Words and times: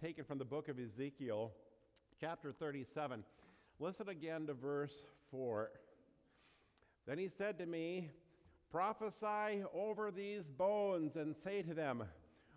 taken 0.00 0.24
from 0.24 0.38
the 0.38 0.44
book 0.44 0.68
of 0.68 0.78
Ezekiel, 0.78 1.50
chapter 2.20 2.52
37. 2.52 3.24
Listen 3.80 4.08
again 4.08 4.46
to 4.46 4.54
verse 4.54 4.94
4. 5.32 5.70
Then 7.06 7.18
he 7.18 7.28
said 7.36 7.58
to 7.58 7.66
me, 7.66 8.10
Prophesy 8.70 9.64
over 9.74 10.10
these 10.10 10.46
bones 10.46 11.16
and 11.16 11.34
say 11.42 11.62
to 11.62 11.74
them, 11.74 12.04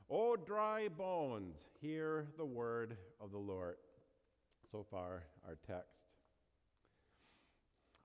O 0.10 0.36
dry 0.36 0.88
bones, 0.90 1.56
hear 1.82 2.28
the 2.38 2.46
word 2.46 2.98
of 3.20 3.32
the 3.32 3.40
Lord. 3.40 3.78
So 4.72 4.86
far, 4.92 5.24
our 5.48 5.58
text. 5.66 5.88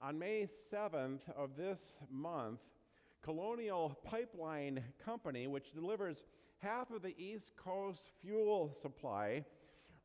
On 0.01 0.19
May 0.19 0.49
7th 0.73 1.21
of 1.37 1.57
this 1.59 1.81
month, 2.11 2.61
Colonial 3.27 3.99
Pipeline 4.05 4.85
Company, 5.05 5.49
which 5.49 5.75
delivers 5.75 6.23
half 6.59 6.93
of 6.93 7.03
the 7.03 7.13
East 7.19 7.51
Coast 7.57 8.13
fuel 8.23 8.73
supply, 8.81 9.45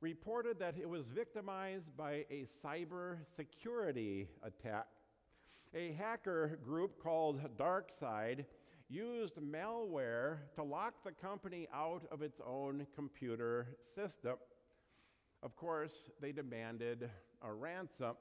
reported 0.02 0.58
that 0.58 0.74
it 0.76 0.90
was 0.90 1.06
victimized 1.06 1.96
by 1.96 2.26
a 2.32 2.48
cyber 2.66 3.18
security 3.36 4.28
attack. 4.42 4.88
A 5.76 5.92
hacker 5.92 6.58
group 6.66 7.00
called 7.00 7.40
DarkSide 7.60 8.44
used 8.90 9.36
malware 9.36 10.38
to 10.56 10.64
lock 10.64 10.96
the 11.06 11.12
company 11.12 11.68
out 11.72 12.02
of 12.12 12.24
its 12.24 12.42
own 12.44 12.88
computer 12.96 13.68
system. 13.94 14.38
Of 15.44 15.56
course, 15.56 16.10
they 16.20 16.32
demanded 16.32 17.08
a 17.44 17.54
ransom. 17.54 18.16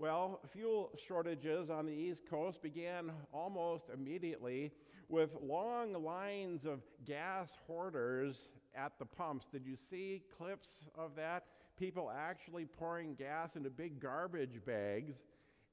Well, 0.00 0.38
fuel 0.52 0.92
shortages 1.08 1.70
on 1.70 1.84
the 1.84 1.92
East 1.92 2.22
Coast 2.30 2.62
began 2.62 3.10
almost 3.32 3.86
immediately 3.92 4.70
with 5.08 5.30
long 5.42 5.92
lines 6.04 6.64
of 6.64 6.82
gas 7.04 7.50
hoarders 7.66 8.48
at 8.76 8.92
the 9.00 9.04
pumps. 9.04 9.46
Did 9.50 9.66
you 9.66 9.74
see 9.74 10.22
clips 10.36 10.68
of 10.96 11.16
that? 11.16 11.46
People 11.76 12.12
actually 12.16 12.64
pouring 12.64 13.16
gas 13.16 13.56
into 13.56 13.70
big 13.70 14.00
garbage 14.00 14.64
bags 14.64 15.16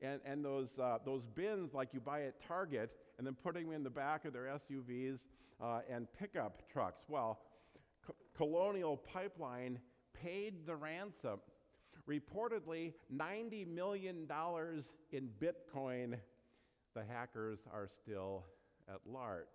and, 0.01 0.19
and 0.25 0.43
those, 0.43 0.69
uh, 0.81 0.97
those 1.05 1.21
bins 1.35 1.75
like 1.75 1.89
you 1.93 1.99
buy 1.99 2.23
at 2.23 2.41
Target 2.47 2.89
and 3.19 3.27
then 3.27 3.35
putting 3.35 3.65
them 3.67 3.75
in 3.75 3.83
the 3.83 3.91
back 3.91 4.25
of 4.25 4.33
their 4.33 4.59
SUVs 4.59 5.19
uh, 5.61 5.81
and 5.87 6.07
pickup 6.17 6.63
trucks. 6.73 7.03
Well, 7.07 7.41
Co- 8.07 8.15
Colonial 8.35 8.97
Pipeline 8.97 9.77
paid 10.19 10.65
the 10.65 10.75
ransom 10.75 11.41
Reportedly, 12.09 12.93
$90 13.15 13.67
million 13.67 14.27
in 15.11 15.29
Bitcoin. 15.41 16.17
The 16.93 17.03
hackers 17.03 17.59
are 17.73 17.87
still 17.87 18.45
at 18.87 18.99
large. 19.05 19.45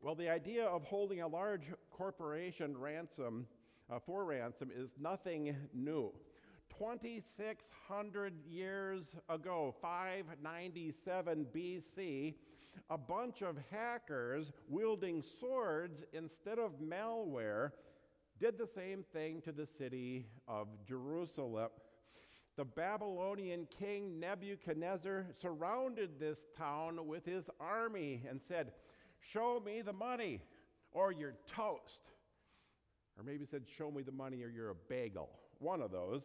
Well, 0.00 0.14
the 0.14 0.28
idea 0.28 0.66
of 0.66 0.84
holding 0.84 1.22
a 1.22 1.26
large 1.26 1.72
corporation 1.90 2.76
ransom 2.76 3.46
uh, 3.90 3.98
for 3.98 4.24
ransom 4.24 4.70
is 4.76 4.90
nothing 5.00 5.56
new. 5.72 6.12
2,600 6.78 8.34
years 8.46 9.16
ago, 9.28 9.74
597 9.80 11.46
BC, 11.54 12.34
a 12.90 12.98
bunch 12.98 13.42
of 13.42 13.56
hackers 13.70 14.52
wielding 14.68 15.22
swords 15.40 16.04
instead 16.12 16.58
of 16.58 16.72
malware 16.80 17.70
did 18.40 18.58
the 18.58 18.68
same 18.74 19.04
thing 19.12 19.40
to 19.42 19.52
the 19.52 19.66
city 19.78 20.26
of 20.48 20.66
Jerusalem. 20.86 21.70
The 22.56 22.64
Babylonian 22.64 23.66
king 23.78 24.20
Nebuchadnezzar 24.20 25.26
surrounded 25.40 26.20
this 26.20 26.38
town 26.56 27.06
with 27.06 27.24
his 27.24 27.44
army 27.58 28.22
and 28.28 28.40
said, 28.46 28.72
Show 29.32 29.62
me 29.64 29.82
the 29.82 29.92
money 29.92 30.40
or 30.92 31.10
you're 31.12 31.34
toast. 31.46 32.00
Or 33.16 33.24
maybe 33.24 33.40
he 33.40 33.46
said, 33.46 33.62
Show 33.76 33.90
me 33.90 34.02
the 34.02 34.12
money 34.12 34.42
or 34.42 34.48
you're 34.48 34.70
a 34.70 34.76
bagel. 34.88 35.30
One 35.58 35.80
of 35.80 35.90
those. 35.90 36.22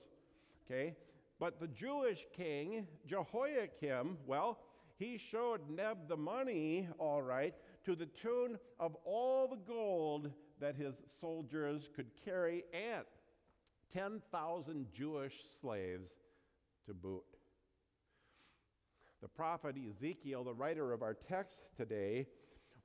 Okay? 0.65 0.95
But 1.39 1.59
the 1.59 1.67
Jewish 1.67 2.19
king, 2.35 2.85
Jehoiakim, 3.07 4.17
well, 4.27 4.59
he 4.97 5.19
showed 5.31 5.61
Neb 5.69 6.09
the 6.09 6.17
money, 6.17 6.89
all 6.99 7.21
right, 7.21 7.55
to 7.89 7.95
the 7.95 8.05
tune 8.21 8.59
of 8.79 8.95
all 9.03 9.47
the 9.47 9.57
gold 9.67 10.29
that 10.61 10.75
his 10.75 10.93
soldiers 11.19 11.89
could 11.95 12.05
carry 12.23 12.63
and 12.71 13.03
10,000 13.91 14.85
Jewish 14.95 15.33
slaves 15.59 16.11
to 16.85 16.93
boot. 16.93 17.23
The 19.23 19.27
prophet 19.27 19.75
Ezekiel, 19.75 20.43
the 20.43 20.53
writer 20.53 20.93
of 20.93 21.01
our 21.01 21.15
text 21.15 21.61
today, 21.75 22.27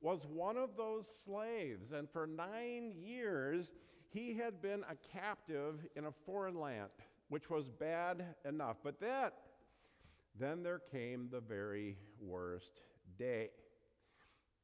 was 0.01 0.21
one 0.27 0.57
of 0.57 0.71
those 0.75 1.07
slaves, 1.27 1.93
and 1.93 2.09
for 2.11 2.27
nine 2.27 2.95
years 2.97 3.67
he 4.09 4.33
had 4.33 4.63
been 4.63 4.85
a 4.85 4.97
captive 5.13 5.81
in 5.97 6.07
a 6.07 6.15
foreign 6.25 6.59
land, 6.59 6.89
which 7.29 7.51
was 7.51 7.69
bad 7.69 8.25
enough. 8.47 8.79
But 8.83 9.01
that 9.01 9.35
then 10.41 10.63
there 10.63 10.81
came 10.91 11.29
the 11.31 11.41
very 11.41 11.99
worst 12.23 12.81
day. 13.19 13.51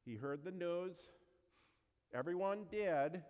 He 0.05 0.15
heard 0.15 0.43
the 0.43 0.51
news, 0.51 0.95
everyone 2.13 2.65
did. 2.71 3.21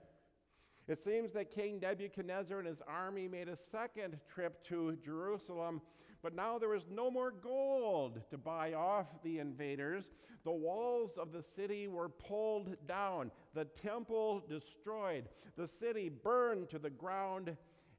It 0.88 1.04
seems 1.04 1.34
that 1.34 1.52
King 1.52 1.80
Nebuchadnezzar 1.82 2.60
and 2.60 2.68
his 2.68 2.82
army 2.88 3.28
made 3.28 3.50
a 3.50 3.56
second 3.56 4.18
trip 4.34 4.64
to 4.68 4.98
Jerusalem, 5.04 5.82
but 6.24 6.34
now 6.34 6.58
there 6.58 6.70
was 6.70 6.88
no 6.90 7.12
more 7.12 7.32
gold 7.32 8.22
to 8.30 8.38
buy 8.38 8.74
off 8.74 9.08
the 9.24 9.40
invaders. 9.40 10.14
The 10.44 10.52
walls 10.52 11.12
of 11.18 11.32
the 11.32 11.44
city 11.44 11.88
were 11.88 12.10
pulled 12.10 12.76
down, 12.88 13.32
the 13.54 13.66
temple 13.66 14.44
destroyed, 14.48 15.26
the 15.58 15.68
city 15.68 16.10
burned 16.10 16.70
to 16.70 16.80
the 16.80 16.90
ground, 16.90 17.56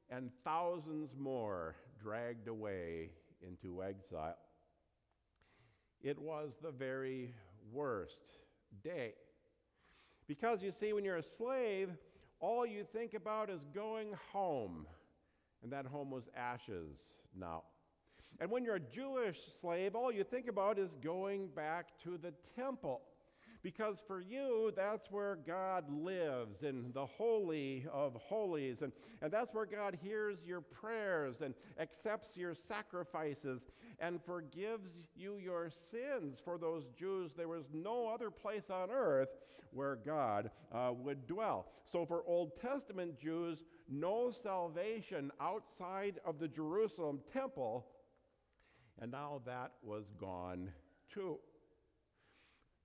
and 0.09 0.31
thousands 0.43 1.15
more 1.17 1.75
dragged 2.01 2.47
away 2.47 3.11
into 3.47 3.83
exile. 3.83 4.37
It 6.01 6.19
was 6.19 6.57
the 6.61 6.71
very 6.71 7.33
worst 7.71 8.42
day. 8.83 9.13
Because 10.27 10.61
you 10.61 10.71
see, 10.71 10.93
when 10.93 11.03
you're 11.03 11.17
a 11.17 11.23
slave, 11.23 11.89
all 12.39 12.65
you 12.65 12.85
think 12.93 13.13
about 13.13 13.49
is 13.49 13.61
going 13.73 14.07
home. 14.31 14.85
And 15.61 15.71
that 15.71 15.85
home 15.85 16.11
was 16.11 16.23
ashes 16.35 16.99
now. 17.37 17.63
And 18.39 18.49
when 18.49 18.63
you're 18.63 18.75
a 18.75 18.79
Jewish 18.79 19.37
slave, 19.61 19.95
all 19.95 20.11
you 20.11 20.23
think 20.23 20.47
about 20.47 20.77
is 20.79 20.95
going 21.01 21.47
back 21.55 21.87
to 22.03 22.17
the 22.17 22.33
temple 22.55 23.01
because 23.63 24.03
for 24.05 24.19
you, 24.19 24.73
that's 24.75 25.09
where 25.09 25.37
God 25.47 25.85
lives 25.89 26.63
in 26.63 26.91
the 26.93 27.05
Holy 27.05 27.85
of 27.91 28.13
Holies. 28.15 28.81
And, 28.81 28.91
and 29.21 29.31
that's 29.31 29.53
where 29.53 29.65
God 29.65 29.97
hears 30.03 30.39
your 30.45 30.59
prayers 30.59 31.37
and 31.41 31.53
accepts 31.79 32.35
your 32.35 32.53
sacrifices 32.53 33.61
and 33.99 34.19
forgives 34.25 34.91
you 35.15 35.37
your 35.37 35.71
sins. 35.91 36.39
For 36.43 36.57
those 36.57 36.83
Jews, 36.99 37.31
there 37.37 37.47
was 37.47 37.63
no 37.73 38.09
other 38.13 38.29
place 38.29 38.69
on 38.69 38.91
earth 38.91 39.29
where 39.71 39.95
God 39.95 40.51
uh, 40.73 40.91
would 40.93 41.25
dwell. 41.25 41.67
So 41.89 42.05
for 42.05 42.23
Old 42.27 42.59
Testament 42.61 43.17
Jews, 43.17 43.63
no 43.89 44.31
salvation 44.43 45.31
outside 45.39 46.19
of 46.25 46.37
the 46.37 46.49
Jerusalem 46.49 47.21
temple. 47.31 47.85
And 49.01 49.11
now 49.11 49.41
that 49.45 49.71
was 49.81 50.03
gone 50.19 50.69
too. 51.13 51.37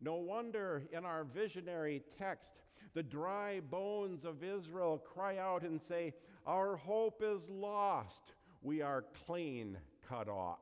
No 0.00 0.14
wonder 0.16 0.84
in 0.92 1.04
our 1.04 1.25
visionary 1.25 2.03
text, 2.19 2.62
the 2.94 3.03
dry 3.03 3.60
bones 3.60 4.25
of 4.25 4.44
Israel 4.44 4.98
cry 4.98 5.38
out 5.38 5.62
and 5.62 5.81
say, 5.81 6.14
Our 6.47 6.76
hope 6.76 7.22
is 7.25 7.48
lost. 7.48 8.34
We 8.62 8.82
are 8.82 9.04
clean 9.26 9.78
cut 10.09 10.28
off. 10.28 10.59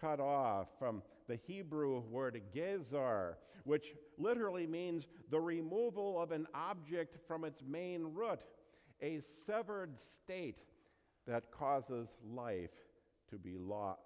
Cut 0.00 0.20
off 0.20 0.68
from 0.78 1.02
the 1.28 1.36
Hebrew 1.36 2.00
word 2.00 2.40
gazar, 2.54 3.38
which 3.64 3.94
literally 4.16 4.66
means 4.66 5.08
the 5.30 5.40
removal 5.40 6.20
of 6.20 6.30
an 6.32 6.46
object 6.54 7.18
from 7.26 7.44
its 7.44 7.62
main 7.66 8.14
root, 8.14 8.40
a 9.02 9.20
severed 9.44 9.98
state 9.98 10.62
that 11.26 11.50
causes 11.50 12.08
life 12.24 12.70
to 13.30 13.38
be 13.38 13.58
lost. 13.58 14.00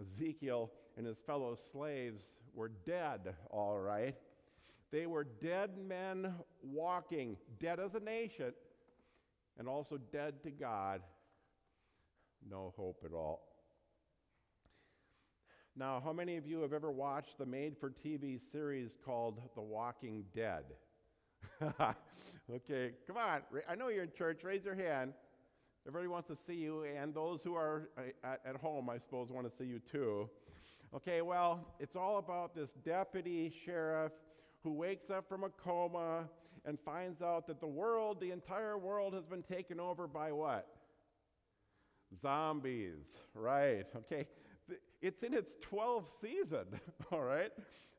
Ezekiel 0.00 0.70
and 0.96 1.06
his 1.06 1.18
fellow 1.26 1.56
slaves 1.72 2.22
were 2.54 2.70
dead, 2.86 3.34
all 3.50 3.78
right. 3.78 4.14
They 4.92 5.06
were 5.06 5.24
dead 5.24 5.70
men 5.76 6.32
walking, 6.62 7.36
dead 7.58 7.80
as 7.80 7.94
a 7.94 8.00
nation, 8.00 8.52
and 9.58 9.68
also 9.68 9.98
dead 10.12 10.42
to 10.44 10.50
God. 10.50 11.00
No 12.48 12.72
hope 12.76 13.02
at 13.04 13.12
all. 13.12 13.42
Now, 15.76 16.00
how 16.04 16.12
many 16.12 16.36
of 16.36 16.46
you 16.46 16.60
have 16.60 16.72
ever 16.72 16.92
watched 16.92 17.38
the 17.38 17.46
made 17.46 17.76
for 17.76 17.90
TV 17.90 18.38
series 18.52 18.96
called 19.04 19.40
The 19.56 19.62
Walking 19.62 20.24
Dead? 20.32 20.62
okay, 22.54 22.92
come 23.06 23.16
on. 23.16 23.40
I 23.68 23.74
know 23.74 23.88
you're 23.88 24.04
in 24.04 24.12
church. 24.16 24.44
Raise 24.44 24.64
your 24.64 24.76
hand. 24.76 25.14
Everybody 25.86 26.06
wants 26.06 26.28
to 26.28 26.36
see 26.36 26.54
you, 26.54 26.84
and 26.84 27.12
those 27.12 27.42
who 27.42 27.56
are 27.56 27.90
uh, 27.98 28.36
at 28.46 28.56
home, 28.56 28.88
I 28.88 28.98
suppose, 28.98 29.30
want 29.30 29.50
to 29.50 29.56
see 29.56 29.64
you 29.64 29.80
too. 29.80 30.30
Okay, 30.94 31.22
well, 31.22 31.66
it's 31.80 31.96
all 31.96 32.18
about 32.18 32.54
this 32.54 32.70
deputy 32.84 33.52
sheriff 33.64 34.12
who 34.62 34.72
wakes 34.72 35.10
up 35.10 35.28
from 35.28 35.42
a 35.42 35.48
coma 35.48 36.28
and 36.64 36.78
finds 36.78 37.20
out 37.20 37.48
that 37.48 37.58
the 37.58 37.66
world, 37.66 38.20
the 38.20 38.30
entire 38.30 38.78
world, 38.78 39.12
has 39.12 39.26
been 39.26 39.42
taken 39.42 39.80
over 39.80 40.06
by 40.06 40.30
what? 40.30 40.68
Zombies, 42.22 43.06
right? 43.34 43.86
Okay. 43.96 44.28
It's 45.02 45.24
in 45.24 45.34
its 45.34 45.56
12th 45.68 46.06
season, 46.20 46.64
all 47.12 47.22
right? 47.22 47.50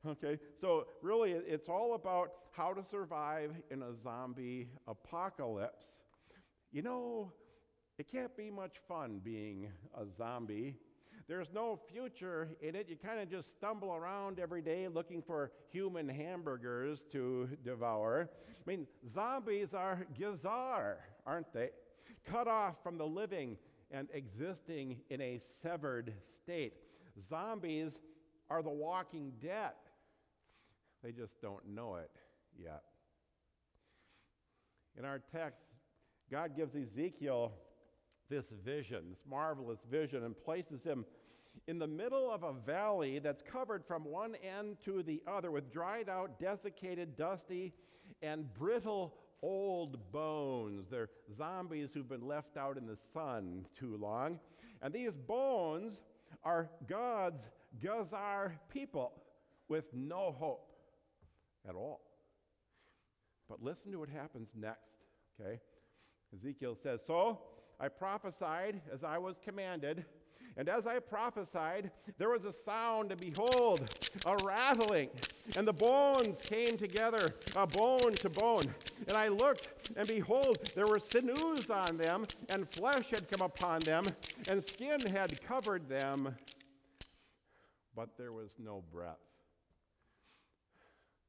Okay, 0.08 0.40
so 0.62 0.86
really 1.02 1.32
it's 1.32 1.68
all 1.68 1.96
about 1.96 2.32
how 2.52 2.74
to 2.74 2.84
survive 2.84 3.52
in 3.72 3.82
a 3.82 3.94
zombie 3.94 4.70
apocalypse. 4.88 5.88
You 6.72 6.82
know, 6.82 7.34
it 7.98 8.10
can't 8.10 8.36
be 8.38 8.50
much 8.50 8.78
fun 8.88 9.20
being 9.22 9.68
a 9.96 10.06
zombie. 10.18 10.78
There's 11.28 11.48
no 11.54 11.80
future 11.92 12.50
in 12.62 12.76
it. 12.76 12.88
You 12.88 12.98
kind 12.98 13.20
of 13.20 13.30
just 13.32 13.56
stumble 13.56 13.96
around 13.96 14.40
every 14.40 14.62
day 14.62 14.88
looking 14.88 15.24
for 15.24 15.52
human 15.72 16.08
hamburgers 16.08 17.04
to 17.12 17.50
devour. 17.64 18.30
I 18.48 18.70
mean, 18.70 18.86
zombies 19.12 19.74
are 19.74 20.06
gazar, 20.18 20.98
aren't 21.26 21.52
they? 21.52 21.70
Cut 22.30 22.48
off 22.48 22.76
from 22.84 22.98
the 22.98 23.06
living 23.06 23.58
and 23.90 24.08
existing 24.14 24.98
in 25.10 25.20
a 25.22 25.40
severed 25.64 26.14
state. 26.36 26.74
Zombies 27.28 27.94
are 28.50 28.62
the 28.62 28.70
walking 28.70 29.34
dead. 29.42 29.72
They 31.04 31.12
just 31.12 31.42
don't 31.42 31.68
know 31.68 31.96
it 31.96 32.12
yet. 32.58 32.84
In 34.98 35.06
our 35.06 35.20
text, 35.32 35.66
God 36.32 36.56
gives 36.56 36.76
Ezekiel 36.76 37.52
this 38.30 38.46
vision, 38.64 39.04
this 39.10 39.24
marvelous 39.30 39.80
vision, 39.90 40.24
and 40.24 40.36
places 40.44 40.84
him 40.84 41.06
in 41.68 41.80
the 41.80 41.88
middle 41.88 42.30
of 42.32 42.44
a 42.44 42.54
valley 42.54 43.20
that's 43.20 43.42
covered 43.42 43.84
from 43.86 44.04
one 44.04 44.36
end 44.36 44.78
to 44.86 45.04
the 45.04 45.22
other 45.28 45.52
with 45.52 45.72
dried 45.72 46.10
out, 46.10 46.40
desiccated, 46.40 47.18
dusty, 47.18 47.74
and 48.22 48.54
brittle 48.54 49.14
old 49.42 50.12
bones. 50.12 50.88
They're 50.90 51.10
zombies 51.38 51.92
who've 51.94 52.10
been 52.10 52.28
left 52.28 52.58
out 52.58 52.78
in 52.78 52.88
the 52.88 52.98
sun 53.14 53.66
too 53.78 53.98
long. 53.98 54.40
And 54.82 54.94
these 54.94 55.14
bones 55.28 56.02
are 56.44 56.70
God's 56.88 57.42
gazar 57.82 58.56
people 58.72 59.12
with 59.68 59.86
no 59.94 60.36
hope 60.38 60.72
at 61.68 61.76
all. 61.76 62.02
But 63.50 63.62
listen 63.62 63.92
to 63.92 64.00
what 64.00 64.10
happens 64.10 64.50
next, 64.56 64.80
okay? 65.40 65.60
Ezekiel 66.34 66.78
says, 66.82 67.02
So 67.06 67.40
I 67.80 67.88
prophesied 67.90 68.82
as 68.94 69.04
I 69.04 69.18
was 69.18 69.38
commanded. 69.44 70.06
And 70.58 70.70
as 70.70 70.88
I 70.88 71.00
prophesied, 71.00 71.92
there 72.18 72.30
was 72.30 72.46
a 72.46 72.54
sound, 72.54 73.12
and 73.12 73.20
behold, 73.20 73.90
a 74.26 74.38
rattling, 74.46 75.10
and 75.58 75.68
the 75.68 75.74
bones 75.74 76.40
came 76.42 76.78
together, 76.78 77.34
a 77.58 77.68
bone 77.68 78.14
to 78.14 78.30
bone. 78.30 78.74
And 79.10 79.18
I 79.18 79.28
looked, 79.28 79.68
and 79.98 80.08
behold, 80.08 80.58
there 80.74 80.88
were 80.88 81.00
sinews 81.00 81.70
on 81.70 81.98
them, 81.98 82.26
and 82.48 82.70
flesh 82.72 83.10
had 83.10 83.30
come 83.30 83.46
upon 83.46 83.80
them, 83.82 84.06
and 84.50 84.64
skin 84.64 85.02
had 85.12 85.42
covered 85.46 85.90
them, 85.90 86.34
but 87.94 88.18
there 88.18 88.32
was 88.32 88.52
no 88.58 88.82
breath. 88.94 89.18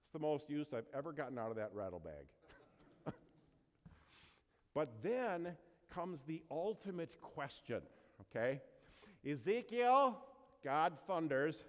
It's 0.05 0.13
the 0.13 0.21
most 0.21 0.49
use 0.49 0.69
I've 0.73 0.87
ever 0.97 1.13
gotten 1.13 1.37
out 1.37 1.51
of 1.51 1.57
that 1.57 1.71
rattle 1.75 1.99
bag. 1.99 3.13
but 4.75 5.03
then 5.03 5.57
comes 5.93 6.23
the 6.27 6.43
ultimate 6.51 7.21
question, 7.21 7.81
okay? 8.23 8.61
Ezekiel, 9.29 10.19
God 10.65 10.93
thunders, 11.07 11.65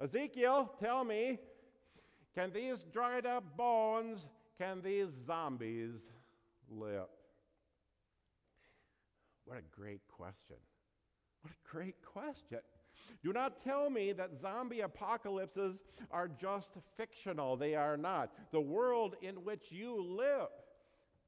Ezekiel, 0.00 0.72
tell 0.82 1.04
me, 1.04 1.38
can 2.34 2.52
these 2.52 2.78
dried 2.92 3.26
up 3.26 3.56
bones, 3.56 4.26
can 4.58 4.82
these 4.82 5.08
zombies 5.26 5.94
live? 6.70 7.06
What 9.46 9.58
a 9.58 9.80
great 9.80 10.02
question. 10.08 10.56
What 11.42 11.52
a 11.52 11.70
great 11.70 11.96
question. 12.04 12.58
Do 13.22 13.32
not 13.32 13.62
tell 13.62 13.88
me 13.88 14.12
that 14.12 14.40
zombie 14.40 14.80
apocalypses 14.80 15.76
are 16.10 16.28
just 16.28 16.70
fictional. 16.96 17.56
They 17.56 17.74
are 17.74 17.96
not. 17.96 18.32
The 18.52 18.60
world 18.60 19.16
in 19.22 19.36
which 19.36 19.66
you 19.70 20.02
live 20.02 20.48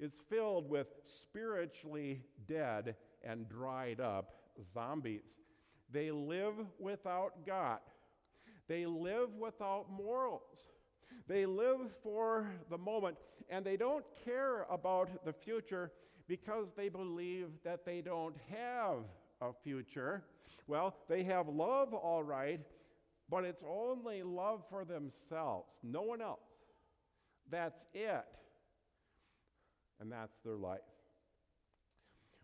is 0.00 0.12
filled 0.28 0.68
with 0.68 0.88
spiritually 1.06 2.22
dead 2.46 2.94
and 3.24 3.48
dried 3.48 4.00
up 4.00 4.34
zombies. 4.72 5.24
They 5.90 6.10
live 6.10 6.54
without 6.78 7.46
God. 7.46 7.78
They 8.68 8.86
live 8.86 9.34
without 9.34 9.86
morals. 9.90 10.58
They 11.26 11.46
live 11.46 11.78
for 12.02 12.50
the 12.70 12.78
moment, 12.78 13.16
and 13.48 13.64
they 13.64 13.76
don't 13.76 14.04
care 14.24 14.66
about 14.70 15.24
the 15.24 15.32
future 15.32 15.90
because 16.26 16.68
they 16.76 16.88
believe 16.88 17.48
that 17.64 17.84
they 17.84 18.02
don't 18.02 18.36
have 18.50 18.98
a 19.40 19.52
future. 19.64 20.22
Well, 20.66 20.94
they 21.08 21.22
have 21.24 21.48
love, 21.48 21.94
all 21.94 22.22
right, 22.22 22.60
but 23.30 23.44
it's 23.44 23.62
only 23.66 24.22
love 24.22 24.62
for 24.68 24.84
themselves, 24.84 25.78
no 25.82 26.02
one 26.02 26.20
else. 26.20 26.40
That's 27.50 27.80
it. 27.94 28.26
And 30.00 30.10
that's 30.12 30.38
their 30.44 30.56
life 30.56 30.80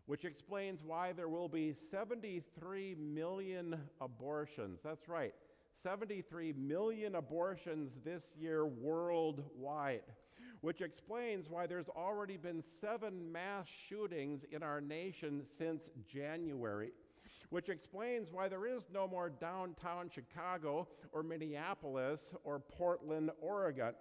which 0.06 0.24
explains 0.24 0.80
why 0.84 1.12
there 1.12 1.28
will 1.28 1.48
be 1.48 1.74
73 1.90 2.94
million 2.96 3.76
abortions. 4.00 4.80
That's 4.84 5.08
right, 5.08 5.32
73 5.82 6.52
million 6.52 7.14
abortions 7.14 7.92
this 8.04 8.22
year 8.38 8.66
worldwide, 8.66 10.02
which 10.60 10.82
explains 10.82 11.48
why 11.48 11.66
there's 11.66 11.88
already 11.88 12.36
been 12.36 12.62
seven 12.80 13.32
mass 13.32 13.66
shootings 13.88 14.44
in 14.50 14.62
our 14.62 14.80
nation 14.80 15.42
since 15.58 15.84
January. 16.12 16.92
Which 17.50 17.68
explains 17.68 18.32
why 18.32 18.48
there 18.48 18.66
is 18.66 18.84
no 18.92 19.06
more 19.06 19.30
downtown 19.30 20.10
Chicago 20.12 20.88
or 21.12 21.22
Minneapolis 21.22 22.34
or 22.42 22.58
Portland, 22.58 23.30
Oregon 23.40 23.94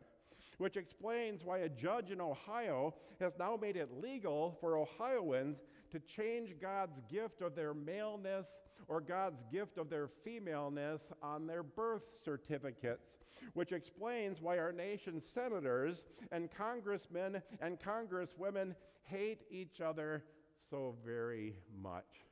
which 0.57 0.77
explains 0.77 1.43
why 1.43 1.59
a 1.59 1.69
judge 1.69 2.11
in 2.11 2.21
Ohio 2.21 2.93
has 3.19 3.33
now 3.39 3.57
made 3.59 3.75
it 3.75 3.89
legal 4.01 4.57
for 4.59 4.77
Ohioans 4.77 5.57
to 5.91 5.99
change 5.99 6.55
God's 6.61 6.99
gift 7.11 7.41
of 7.41 7.55
their 7.55 7.73
maleness 7.73 8.47
or 8.87 8.99
God's 8.99 9.43
gift 9.51 9.77
of 9.77 9.89
their 9.89 10.09
femaleness 10.23 11.01
on 11.21 11.47
their 11.47 11.63
birth 11.63 12.03
certificates, 12.23 13.11
which 13.53 13.71
explains 13.71 14.41
why 14.41 14.57
our 14.57 14.71
nation's 14.71 15.25
senators 15.25 16.05
and 16.31 16.49
congressmen 16.51 17.41
and 17.61 17.79
congresswomen 17.79 18.75
hate 19.03 19.41
each 19.51 19.81
other 19.81 20.23
so 20.69 20.95
very 21.05 21.55
much. 21.81 22.23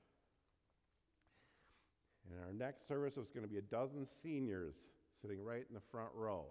In 2.32 2.38
our 2.44 2.54
next 2.54 2.88
service, 2.88 3.16
there's 3.16 3.30
going 3.30 3.46
to 3.46 3.52
be 3.52 3.58
a 3.58 3.62
dozen 3.62 4.08
seniors 4.24 4.76
sitting 5.22 5.44
right 5.44 5.66
in 5.68 5.76
the 5.76 5.82
front 5.92 6.12
row. 6.16 6.46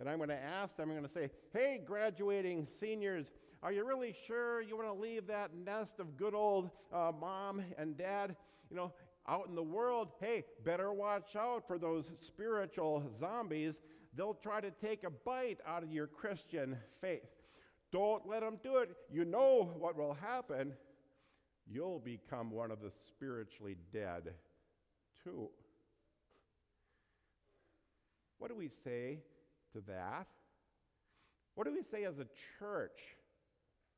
And 0.00 0.08
I'm 0.08 0.16
going 0.16 0.30
to 0.30 0.42
ask 0.42 0.76
them, 0.76 0.88
I'm 0.88 0.96
going 0.96 1.06
to 1.06 1.12
say, 1.12 1.28
hey, 1.52 1.78
graduating 1.84 2.66
seniors, 2.80 3.30
are 3.62 3.70
you 3.70 3.84
really 3.84 4.16
sure 4.26 4.62
you 4.62 4.74
want 4.74 4.88
to 4.88 4.94
leave 4.94 5.26
that 5.26 5.50
nest 5.54 6.00
of 6.00 6.16
good 6.16 6.34
old 6.34 6.70
uh, 6.90 7.12
mom 7.20 7.62
and 7.76 7.98
dad, 7.98 8.34
you 8.70 8.76
know, 8.76 8.92
out 9.28 9.48
in 9.48 9.54
the 9.54 9.62
world? 9.62 10.08
Hey, 10.18 10.44
better 10.64 10.90
watch 10.90 11.36
out 11.36 11.64
for 11.66 11.76
those 11.76 12.10
spiritual 12.26 13.04
zombies. 13.20 13.78
They'll 14.16 14.32
try 14.32 14.62
to 14.62 14.70
take 14.70 15.04
a 15.04 15.10
bite 15.10 15.58
out 15.68 15.82
of 15.82 15.92
your 15.92 16.06
Christian 16.06 16.78
faith. 17.02 17.28
Don't 17.92 18.26
let 18.26 18.40
them 18.40 18.58
do 18.62 18.78
it. 18.78 18.96
You 19.12 19.26
know 19.26 19.70
what 19.78 19.98
will 19.98 20.14
happen. 20.14 20.72
You'll 21.70 22.00
become 22.00 22.50
one 22.50 22.70
of 22.70 22.80
the 22.80 22.90
spiritually 23.06 23.76
dead, 23.92 24.32
too. 25.22 25.50
What 28.38 28.48
do 28.48 28.56
we 28.56 28.70
say 28.82 29.18
to 29.72 29.80
that? 29.88 30.26
What 31.54 31.66
do 31.66 31.72
we 31.72 31.82
say 31.82 32.04
as 32.04 32.18
a 32.18 32.26
church 32.58 33.00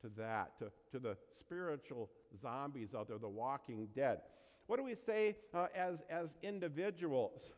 to 0.02 0.08
that, 0.18 0.58
to, 0.58 0.70
to 0.90 0.98
the 0.98 1.16
spiritual 1.38 2.10
zombies 2.40 2.94
out 2.94 3.08
there, 3.08 3.18
the 3.18 3.28
walking 3.28 3.88
dead. 3.94 4.18
What 4.66 4.76
do 4.76 4.84
we 4.84 4.94
say 4.94 5.36
uh, 5.54 5.66
as, 5.74 5.98
as 6.10 6.34
individuals? 6.42 7.50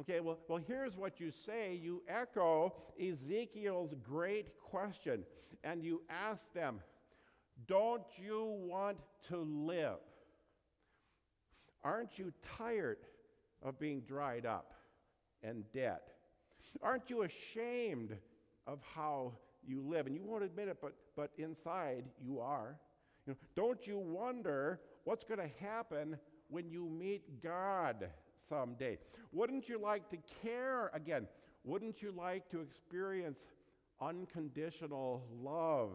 Okay, 0.00 0.20
well, 0.20 0.38
well, 0.48 0.60
here's 0.66 0.96
what 0.96 1.20
you 1.20 1.30
say. 1.30 1.78
You 1.80 2.02
echo 2.08 2.74
Ezekiel's 3.00 3.94
great 4.02 4.58
question, 4.58 5.22
and 5.64 5.84
you 5.84 6.02
ask 6.08 6.52
them, 6.54 6.80
Don't 7.66 8.02
you 8.16 8.56
want 8.64 8.98
to 9.28 9.38
live? 9.38 9.98
Aren't 11.84 12.18
you 12.18 12.32
tired 12.58 12.98
of 13.62 13.78
being 13.78 14.00
dried 14.00 14.46
up 14.46 14.72
and 15.42 15.64
dead? 15.72 16.00
Aren't 16.82 17.10
you 17.10 17.22
ashamed 17.22 18.16
of 18.66 18.78
how 18.94 19.32
you 19.66 19.80
live. 19.80 20.06
And 20.06 20.14
you 20.14 20.22
won't 20.24 20.44
admit 20.44 20.68
it, 20.68 20.78
but, 20.80 20.94
but 21.16 21.30
inside 21.38 22.04
you 22.20 22.40
are. 22.40 22.76
You 23.26 23.32
know, 23.32 23.38
don't 23.54 23.86
you 23.86 23.98
wonder 23.98 24.80
what's 25.04 25.24
going 25.24 25.40
to 25.40 25.64
happen 25.64 26.16
when 26.48 26.68
you 26.68 26.88
meet 26.88 27.42
God 27.42 28.08
someday? 28.48 28.98
Wouldn't 29.32 29.68
you 29.68 29.80
like 29.80 30.10
to 30.10 30.18
care 30.42 30.90
again? 30.94 31.26
Wouldn't 31.64 32.02
you 32.02 32.12
like 32.12 32.50
to 32.50 32.60
experience 32.60 33.38
unconditional 34.00 35.24
love 35.40 35.90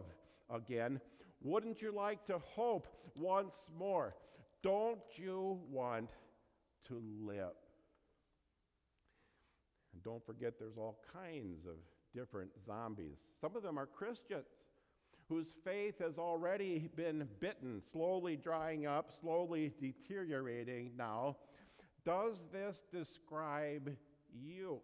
again. 0.50 1.00
Wouldn't 1.42 1.82
you 1.82 1.92
like 1.92 2.24
to 2.26 2.38
hope 2.38 2.86
once 3.14 3.54
more? 3.78 4.14
Don't 4.62 5.00
you 5.16 5.60
want 5.70 6.10
to 6.88 7.02
live? 7.22 7.52
And 9.98 10.04
don't 10.04 10.24
forget, 10.24 10.60
there's 10.60 10.76
all 10.76 11.00
kinds 11.12 11.66
of 11.66 11.74
different 12.14 12.50
zombies. 12.64 13.16
Some 13.40 13.56
of 13.56 13.64
them 13.64 13.76
are 13.76 13.86
Christians 13.86 14.46
whose 15.28 15.48
faith 15.64 15.98
has 15.98 16.18
already 16.18 16.88
been 16.94 17.26
bitten, 17.40 17.82
slowly 17.92 18.36
drying 18.36 18.86
up, 18.86 19.10
slowly 19.20 19.72
deteriorating 19.80 20.92
now. 20.96 21.36
Does 22.04 22.36
this 22.52 22.84
describe 22.92 23.92
you? 24.32 24.78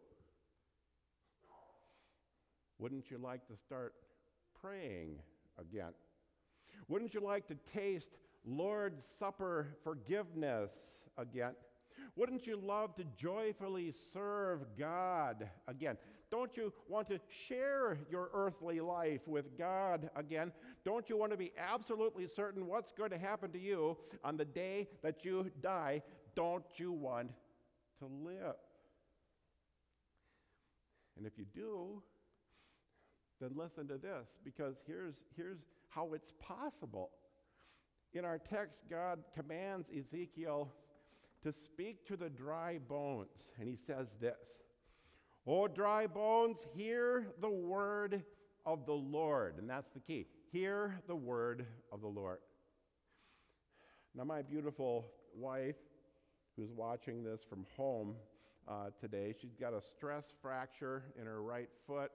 Wouldn't 2.78 3.08
you 3.08 3.18
like 3.18 3.46
to 3.46 3.56
start 3.56 3.94
praying 4.60 5.20
again? 5.60 5.92
Wouldn't 6.88 7.14
you 7.14 7.20
like 7.20 7.46
to 7.46 7.54
taste 7.72 8.16
Lord's 8.44 9.04
Supper 9.16 9.76
forgiveness 9.84 10.72
again? 11.16 11.54
Wouldn't 12.16 12.46
you 12.46 12.56
love 12.56 12.94
to 12.96 13.04
joyfully 13.16 13.92
serve 14.12 14.60
God 14.78 15.48
again? 15.66 15.96
Don't 16.30 16.56
you 16.56 16.72
want 16.88 17.08
to 17.08 17.20
share 17.48 17.98
your 18.10 18.30
earthly 18.32 18.80
life 18.80 19.20
with 19.26 19.56
God 19.56 20.10
again? 20.16 20.52
Don't 20.84 21.08
you 21.08 21.16
want 21.16 21.32
to 21.32 21.38
be 21.38 21.52
absolutely 21.58 22.26
certain 22.26 22.66
what's 22.66 22.92
going 22.92 23.10
to 23.10 23.18
happen 23.18 23.52
to 23.52 23.58
you 23.58 23.96
on 24.24 24.36
the 24.36 24.44
day 24.44 24.88
that 25.02 25.24
you 25.24 25.50
die? 25.62 26.02
Don't 26.34 26.64
you 26.76 26.92
want 26.92 27.30
to 28.00 28.06
live? 28.06 28.56
And 31.16 31.26
if 31.26 31.32
you 31.38 31.44
do, 31.54 32.02
then 33.40 33.50
listen 33.54 33.86
to 33.88 33.98
this 33.98 34.26
because 34.44 34.76
here's, 34.86 35.14
here's 35.36 35.58
how 35.88 36.14
it's 36.14 36.32
possible. 36.40 37.10
In 38.12 38.24
our 38.24 38.38
text, 38.38 38.82
God 38.90 39.20
commands 39.34 39.88
Ezekiel 39.96 40.72
to 41.44 41.52
speak 41.52 42.06
to 42.08 42.16
the 42.16 42.30
dry 42.30 42.78
bones, 42.88 43.50
and 43.60 43.68
he 43.68 43.76
says 43.86 44.08
this 44.20 44.58
O 45.46 45.68
dry 45.68 46.06
bones, 46.06 46.58
hear 46.74 47.26
the 47.40 47.50
word 47.50 48.22
of 48.64 48.86
the 48.86 48.94
Lord. 48.94 49.58
And 49.58 49.68
that's 49.68 49.90
the 49.92 50.00
key. 50.00 50.26
Hear 50.52 51.00
the 51.06 51.14
word 51.14 51.66
of 51.92 52.00
the 52.00 52.08
Lord. 52.08 52.38
Now, 54.14 54.24
my 54.24 54.40
beautiful 54.40 55.10
wife, 55.36 55.76
who's 56.56 56.70
watching 56.72 57.22
this 57.22 57.40
from 57.48 57.66
home 57.76 58.14
uh, 58.66 58.90
today, 58.98 59.34
she's 59.38 59.54
got 59.60 59.74
a 59.74 59.82
stress 59.82 60.32
fracture 60.40 61.02
in 61.20 61.26
her 61.26 61.42
right 61.42 61.68
foot. 61.86 62.10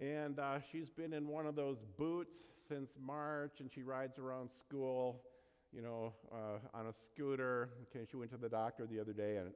And 0.00 0.40
uh, 0.40 0.58
she's 0.72 0.90
been 0.90 1.12
in 1.12 1.28
one 1.28 1.46
of 1.46 1.54
those 1.54 1.78
boots 1.96 2.44
since 2.66 2.90
March, 3.00 3.60
and 3.60 3.70
she 3.72 3.82
rides 3.82 4.18
around 4.18 4.50
school, 4.50 5.22
you 5.72 5.82
know, 5.82 6.12
uh, 6.32 6.58
on 6.76 6.86
a 6.86 6.92
scooter. 6.92 7.70
Okay, 7.90 8.06
she 8.10 8.16
went 8.16 8.30
to 8.32 8.36
the 8.36 8.48
doctor 8.48 8.86
the 8.86 9.00
other 9.00 9.12
day, 9.12 9.36
and 9.36 9.50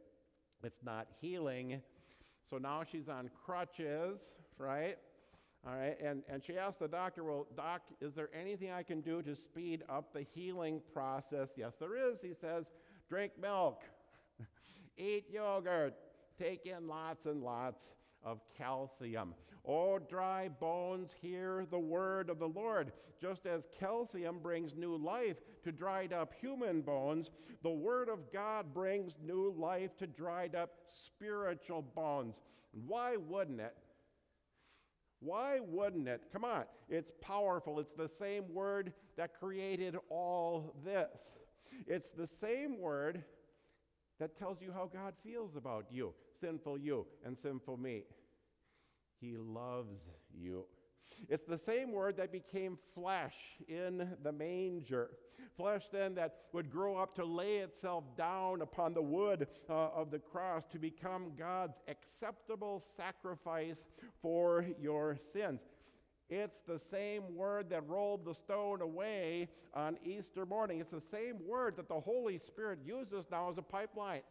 it's 0.63 0.83
not 0.85 1.07
healing. 1.21 1.81
So 2.49 2.59
now 2.59 2.83
she's 2.91 3.09
on 3.09 3.31
crutches, 3.45 4.19
right? 4.59 4.97
All 5.67 5.75
right, 5.75 5.97
and, 6.03 6.23
and 6.29 6.43
she 6.43 6.57
asked 6.57 6.79
the 6.79 6.89
doctor, 6.89 7.23
Well, 7.23 7.47
Doc, 7.55 7.83
is 8.01 8.15
there 8.15 8.31
anything 8.39 8.71
I 8.71 8.83
can 8.83 9.03
do 9.03 9.21
to 9.23 9.35
speed 9.35 9.83
up 9.91 10.15
the 10.15 10.23
healing 10.35 10.81
process? 10.95 11.51
Yes, 11.57 11.75
there 11.79 11.97
is. 11.97 12.21
He 12.23 12.33
says, 12.41 12.65
Drink 13.09 13.33
milk, 13.41 13.83
eat 14.97 15.27
yogurt, 15.31 15.95
take 16.39 16.65
in 16.65 16.89
lots 16.89 17.27
and 17.27 17.43
lots 17.43 17.91
of 18.25 18.41
calcium. 18.57 19.35
Oh, 19.67 19.99
dry 19.99 20.49
bones, 20.49 21.11
hear 21.21 21.67
the 21.71 21.79
word 21.79 22.31
of 22.31 22.39
the 22.39 22.49
Lord. 22.49 22.93
Just 23.21 23.45
as 23.45 23.65
calcium 23.79 24.39
brings 24.39 24.75
new 24.75 24.97
life 24.97 25.37
to 25.65 25.73
dried 25.73 26.13
up 26.13 26.33
human 26.41 26.81
bones, 26.81 27.31
the 27.63 27.71
word 27.71 28.09
of 28.09 28.33
God 28.33 28.73
brings 28.73 29.17
new 29.23 29.55
life 29.59 29.97
to 29.99 30.07
dried 30.07 30.55
up 30.55 30.71
spiritual 31.07 31.83
bones. 31.83 32.37
Why 32.87 33.17
wouldn't 33.17 33.61
it? 33.61 33.77
Why 35.21 35.61
wouldn't 35.61 36.09
it? 36.09 36.23
Come 36.33 36.45
on, 36.45 36.65
it's 36.89 37.13
powerful. 37.21 37.79
It's 37.79 37.93
the 37.93 38.09
same 38.09 38.45
word 38.55 38.95
that 39.19 39.39
created 39.39 39.97
all 40.09 40.75
this. 40.83 41.33
It's 41.87 42.11
the 42.11 42.27
same 42.41 42.79
word 42.81 43.23
that 44.21 44.39
tells 44.39 44.61
you 44.61 44.71
how 44.73 44.89
God 44.93 45.15
feels 45.25 45.57
about 45.57 45.87
you, 45.91 46.13
sinful 46.41 46.79
you, 46.79 47.07
and 47.25 47.37
sinful 47.37 47.79
me. 47.79 48.05
He 49.21 49.37
loves 49.37 50.09
you. 50.33 50.67
It's 51.29 51.47
the 51.47 51.59
same 51.59 51.93
word 51.93 52.17
that 52.19 52.31
became 52.31 52.79
flesh 52.95 53.35
in 53.69 54.09
the 54.23 54.33
manger. 54.33 55.11
Flesh, 55.57 55.85
then, 55.93 56.15
that 56.15 56.37
would 56.53 56.71
grow 56.71 56.97
up 56.97 57.15
to 57.17 57.25
lay 57.25 57.59
itself 57.59 58.05
down 58.17 58.63
upon 58.63 58.95
the 58.95 59.03
wood 59.03 59.47
uh, 59.69 59.89
of 59.95 60.11
the 60.11 60.19
cross 60.19 60.65
to 60.73 60.79
become 60.79 61.33
God's 61.39 61.79
acceptable 61.89 62.85
sacrifice 62.97 63.85
for 64.23 64.65
your 64.81 65.17
sins. 65.33 65.61
It's 66.31 66.61
the 66.61 66.81
same 66.91 67.35
word 67.35 67.69
that 67.71 67.89
rolled 67.89 68.25
the 68.25 68.35
stone 68.35 68.81
away 68.81 69.49
on 69.75 69.99
Easter 70.05 70.47
morning. 70.47 70.81
It's 70.81 70.91
the 70.91 71.03
same 71.11 71.37
word 71.47 71.77
that 71.77 71.89
the 71.89 72.01
Holy 72.01 72.39
Spirit 72.39 72.79
uses 72.87 73.27
now 73.31 73.51
as 73.51 73.59
a 73.59 73.63
pipeline 73.63 74.23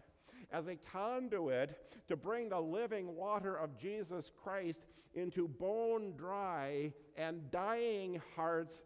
as 0.51 0.68
a 0.68 0.75
conduit 0.91 1.77
to 2.08 2.15
bring 2.15 2.50
the 2.50 2.60
living 2.60 3.15
water 3.15 3.56
of 3.56 3.77
Jesus 3.77 4.32
Christ 4.44 4.79
into 5.13 5.48
bone 5.48 6.13
dry 6.18 6.94
and 7.18 7.51
dying 7.51 8.22
hearts. 8.36 8.82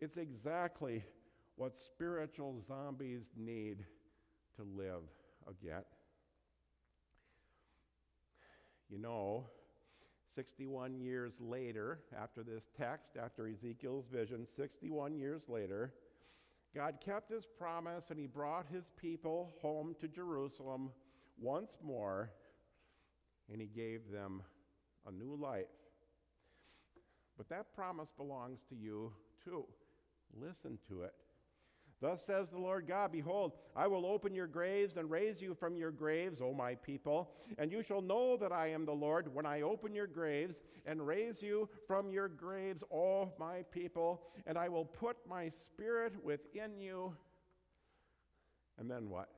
It's 0.00 0.16
exactly 0.16 1.04
what 1.56 1.78
spiritual 1.78 2.62
zombies 2.66 3.22
need 3.36 3.84
to 4.56 4.62
live 4.76 5.02
again. 5.48 5.82
You 8.88 8.98
know, 8.98 9.46
61 10.36 11.00
years 11.00 11.40
later, 11.40 12.00
after 12.16 12.42
this 12.42 12.68
text, 12.78 13.16
after 13.16 13.48
Ezekiel's 13.48 14.04
vision, 14.12 14.46
61 14.46 15.16
years 15.16 15.48
later, 15.48 15.94
God 16.74 16.98
kept 17.02 17.30
his 17.32 17.46
promise 17.46 18.10
and 18.10 18.18
he 18.18 18.26
brought 18.26 18.66
his 18.66 18.92
people 19.00 19.54
home 19.62 19.96
to 19.98 20.06
Jerusalem 20.06 20.90
once 21.40 21.78
more 21.82 22.30
and 23.50 23.62
he 23.62 23.66
gave 23.66 24.10
them 24.12 24.42
a 25.08 25.10
new 25.10 25.34
life. 25.34 25.64
But 27.38 27.48
that 27.48 27.74
promise 27.74 28.10
belongs 28.14 28.60
to 28.68 28.74
you 28.74 29.12
too. 29.42 29.64
Listen 30.38 30.78
to 30.88 31.02
it. 31.02 31.14
Thus 32.00 32.22
says 32.26 32.50
the 32.50 32.58
Lord 32.58 32.86
God 32.86 33.10
Behold, 33.10 33.52
I 33.74 33.86
will 33.86 34.04
open 34.04 34.34
your 34.34 34.46
graves 34.46 34.96
and 34.96 35.10
raise 35.10 35.40
you 35.40 35.54
from 35.54 35.76
your 35.76 35.90
graves, 35.90 36.40
O 36.42 36.52
my 36.52 36.74
people, 36.74 37.30
and 37.58 37.72
you 37.72 37.82
shall 37.82 38.02
know 38.02 38.36
that 38.36 38.52
I 38.52 38.68
am 38.68 38.84
the 38.84 38.92
Lord 38.92 39.32
when 39.34 39.46
I 39.46 39.62
open 39.62 39.94
your 39.94 40.06
graves 40.06 40.56
and 40.84 41.06
raise 41.06 41.42
you 41.42 41.68
from 41.86 42.12
your 42.12 42.28
graves, 42.28 42.84
O 42.92 43.32
my 43.38 43.62
people, 43.70 44.22
and 44.46 44.58
I 44.58 44.68
will 44.68 44.84
put 44.84 45.16
my 45.28 45.48
spirit 45.48 46.12
within 46.22 46.78
you. 46.78 47.14
And 48.78 48.90
then 48.90 49.08
what? 49.08 49.30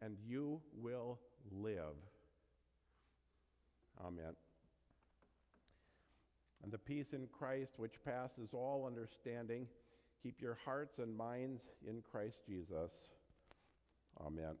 And 0.00 0.16
you 0.26 0.60
will 0.74 1.20
live. 1.52 1.94
Amen. 4.04 4.34
And 6.64 6.72
the 6.72 6.78
peace 6.78 7.12
in 7.12 7.28
Christ, 7.28 7.74
which 7.76 7.94
passes 8.04 8.50
all 8.52 8.84
understanding, 8.86 9.66
Keep 10.22 10.40
your 10.40 10.58
hearts 10.64 10.98
and 10.98 11.16
minds 11.16 11.62
in 11.88 12.02
Christ 12.10 12.38
Jesus. 12.46 12.92
Amen. 14.20 14.54